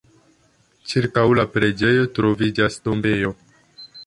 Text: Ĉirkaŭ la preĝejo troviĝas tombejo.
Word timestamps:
Ĉirkaŭ 0.93 1.25
la 1.41 1.45
preĝejo 1.57 2.09
troviĝas 2.17 2.81
tombejo. 2.89 3.37